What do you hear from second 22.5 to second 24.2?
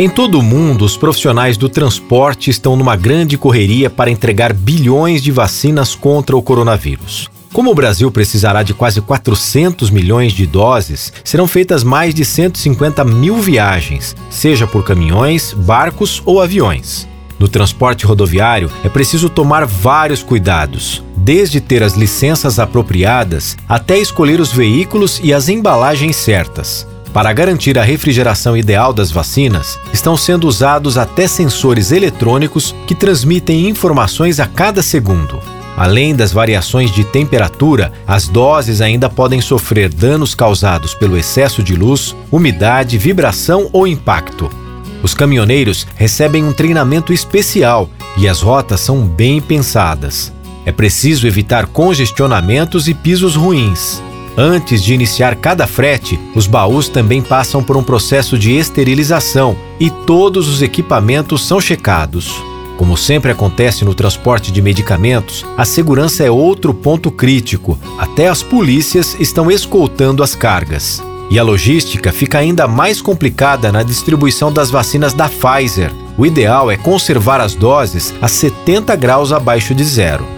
apropriadas até